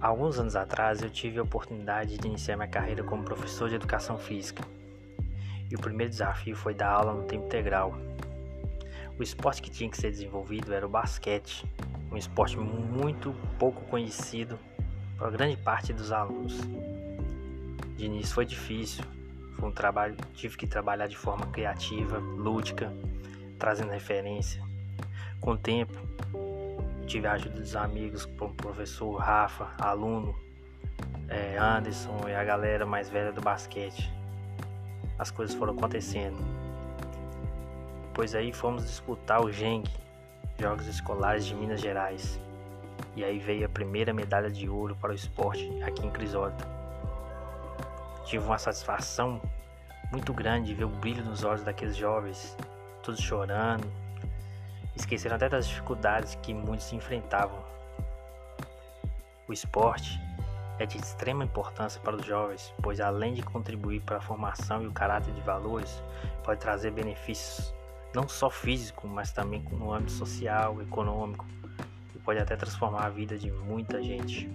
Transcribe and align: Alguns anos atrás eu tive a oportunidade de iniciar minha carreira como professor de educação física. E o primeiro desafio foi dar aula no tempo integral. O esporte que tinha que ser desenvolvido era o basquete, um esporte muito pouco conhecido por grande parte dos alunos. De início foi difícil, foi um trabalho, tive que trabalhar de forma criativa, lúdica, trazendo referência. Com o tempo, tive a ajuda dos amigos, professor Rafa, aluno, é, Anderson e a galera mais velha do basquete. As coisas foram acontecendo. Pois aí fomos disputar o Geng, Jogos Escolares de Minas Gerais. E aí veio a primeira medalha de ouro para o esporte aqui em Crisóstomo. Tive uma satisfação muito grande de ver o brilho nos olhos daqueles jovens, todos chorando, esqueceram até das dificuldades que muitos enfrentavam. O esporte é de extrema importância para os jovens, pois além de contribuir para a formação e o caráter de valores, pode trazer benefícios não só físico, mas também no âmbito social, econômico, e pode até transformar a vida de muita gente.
Alguns 0.00 0.38
anos 0.38 0.56
atrás 0.56 1.02
eu 1.02 1.10
tive 1.10 1.38
a 1.38 1.42
oportunidade 1.42 2.16
de 2.16 2.26
iniciar 2.26 2.56
minha 2.56 2.66
carreira 2.66 3.04
como 3.04 3.22
professor 3.22 3.68
de 3.68 3.74
educação 3.74 4.16
física. 4.16 4.64
E 5.70 5.76
o 5.76 5.78
primeiro 5.78 6.10
desafio 6.10 6.56
foi 6.56 6.72
dar 6.72 6.88
aula 6.88 7.12
no 7.12 7.24
tempo 7.24 7.44
integral. 7.44 7.94
O 9.18 9.22
esporte 9.22 9.60
que 9.60 9.70
tinha 9.70 9.90
que 9.90 9.98
ser 9.98 10.10
desenvolvido 10.10 10.72
era 10.72 10.86
o 10.86 10.88
basquete, 10.88 11.66
um 12.10 12.16
esporte 12.16 12.56
muito 12.56 13.34
pouco 13.58 13.82
conhecido 13.82 14.58
por 15.18 15.30
grande 15.30 15.58
parte 15.58 15.92
dos 15.92 16.10
alunos. 16.10 16.58
De 17.98 18.06
início 18.06 18.34
foi 18.34 18.46
difícil, 18.46 19.04
foi 19.58 19.68
um 19.68 19.72
trabalho, 19.72 20.16
tive 20.34 20.56
que 20.56 20.66
trabalhar 20.66 21.08
de 21.08 21.16
forma 21.16 21.46
criativa, 21.48 22.16
lúdica, 22.16 22.90
trazendo 23.58 23.90
referência. 23.90 24.62
Com 25.38 25.52
o 25.52 25.58
tempo, 25.58 25.92
tive 27.10 27.26
a 27.26 27.32
ajuda 27.32 27.58
dos 27.58 27.74
amigos, 27.74 28.24
professor 28.56 29.16
Rafa, 29.16 29.68
aluno, 29.80 30.32
é, 31.28 31.58
Anderson 31.58 32.28
e 32.28 32.32
a 32.32 32.44
galera 32.44 32.86
mais 32.86 33.10
velha 33.10 33.32
do 33.32 33.40
basquete. 33.40 34.08
As 35.18 35.28
coisas 35.28 35.56
foram 35.56 35.74
acontecendo. 35.74 36.38
Pois 38.14 38.32
aí 38.32 38.52
fomos 38.52 38.86
disputar 38.86 39.44
o 39.44 39.50
Geng, 39.50 39.82
Jogos 40.56 40.86
Escolares 40.86 41.44
de 41.44 41.54
Minas 41.56 41.80
Gerais. 41.80 42.40
E 43.16 43.24
aí 43.24 43.40
veio 43.40 43.66
a 43.66 43.68
primeira 43.68 44.14
medalha 44.14 44.48
de 44.48 44.68
ouro 44.68 44.94
para 44.94 45.10
o 45.10 45.14
esporte 45.14 45.68
aqui 45.82 46.06
em 46.06 46.10
Crisóstomo. 46.12 46.70
Tive 48.24 48.44
uma 48.44 48.58
satisfação 48.58 49.42
muito 50.12 50.32
grande 50.32 50.68
de 50.68 50.74
ver 50.74 50.84
o 50.84 50.88
brilho 50.88 51.24
nos 51.24 51.42
olhos 51.42 51.64
daqueles 51.64 51.96
jovens, 51.96 52.56
todos 53.02 53.20
chorando, 53.20 53.84
esqueceram 55.00 55.36
até 55.36 55.48
das 55.48 55.66
dificuldades 55.66 56.36
que 56.42 56.54
muitos 56.54 56.92
enfrentavam. 56.92 57.58
O 59.48 59.52
esporte 59.52 60.20
é 60.78 60.86
de 60.86 60.96
extrema 60.96 61.44
importância 61.44 62.00
para 62.00 62.16
os 62.16 62.24
jovens, 62.24 62.72
pois 62.82 63.00
além 63.00 63.34
de 63.34 63.42
contribuir 63.42 64.00
para 64.00 64.18
a 64.18 64.20
formação 64.20 64.82
e 64.82 64.86
o 64.86 64.92
caráter 64.92 65.34
de 65.34 65.40
valores, 65.40 66.02
pode 66.42 66.60
trazer 66.60 66.90
benefícios 66.90 67.74
não 68.14 68.28
só 68.28 68.50
físico, 68.50 69.06
mas 69.06 69.30
também 69.32 69.62
no 69.70 69.92
âmbito 69.92 70.12
social, 70.12 70.80
econômico, 70.82 71.44
e 72.14 72.18
pode 72.18 72.38
até 72.38 72.56
transformar 72.56 73.06
a 73.06 73.10
vida 73.10 73.38
de 73.38 73.50
muita 73.50 74.02
gente. 74.02 74.48